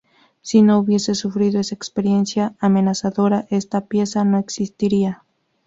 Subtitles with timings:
[0.41, 5.23] Si no hubiese sufrido esa experiencia amenazadora esta pieza no existiría.